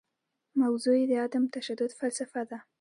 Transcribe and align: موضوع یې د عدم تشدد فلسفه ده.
موضوع 0.61 0.95
یې 0.99 1.05
د 1.09 1.13
عدم 1.23 1.43
تشدد 1.55 1.91
فلسفه 1.99 2.41
ده. 2.49 2.59